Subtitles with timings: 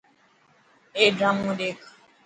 [0.97, 1.77] اي ڊرامون ڏيک.